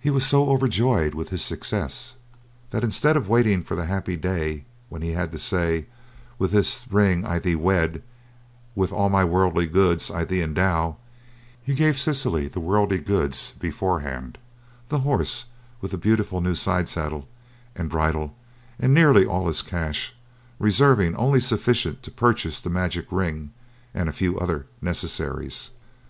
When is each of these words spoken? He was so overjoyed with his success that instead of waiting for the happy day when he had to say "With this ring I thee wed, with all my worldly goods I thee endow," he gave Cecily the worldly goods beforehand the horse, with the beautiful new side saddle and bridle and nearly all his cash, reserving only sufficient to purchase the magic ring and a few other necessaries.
He 0.00 0.08
was 0.08 0.24
so 0.24 0.48
overjoyed 0.48 1.12
with 1.14 1.28
his 1.28 1.42
success 1.44 2.14
that 2.70 2.82
instead 2.82 3.14
of 3.14 3.28
waiting 3.28 3.62
for 3.62 3.74
the 3.76 3.84
happy 3.84 4.16
day 4.16 4.64
when 4.88 5.02
he 5.02 5.10
had 5.10 5.32
to 5.32 5.38
say 5.38 5.84
"With 6.38 6.50
this 6.52 6.86
ring 6.90 7.26
I 7.26 7.38
thee 7.38 7.54
wed, 7.54 8.02
with 8.74 8.90
all 8.90 9.10
my 9.10 9.22
worldly 9.22 9.66
goods 9.66 10.10
I 10.10 10.24
thee 10.24 10.40
endow," 10.40 10.96
he 11.62 11.74
gave 11.74 12.00
Cecily 12.00 12.48
the 12.48 12.58
worldly 12.58 12.96
goods 12.96 13.52
beforehand 13.58 14.38
the 14.88 15.00
horse, 15.00 15.44
with 15.82 15.90
the 15.90 15.98
beautiful 15.98 16.40
new 16.40 16.54
side 16.54 16.88
saddle 16.88 17.28
and 17.76 17.90
bridle 17.90 18.34
and 18.78 18.94
nearly 18.94 19.26
all 19.26 19.46
his 19.46 19.60
cash, 19.60 20.14
reserving 20.58 21.14
only 21.16 21.40
sufficient 21.42 22.02
to 22.04 22.10
purchase 22.10 22.62
the 22.62 22.70
magic 22.70 23.08
ring 23.10 23.52
and 23.92 24.08
a 24.08 24.12
few 24.14 24.38
other 24.38 24.64
necessaries. 24.80 25.72